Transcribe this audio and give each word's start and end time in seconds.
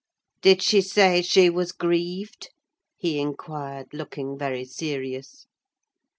"Did 0.41 0.63
she 0.63 0.81
say 0.81 1.21
she 1.21 1.47
was 1.47 1.71
grieved?" 1.71 2.49
he 2.97 3.19
inquired, 3.19 3.93
looking 3.93 4.35
very 4.35 4.65
serious. 4.65 5.45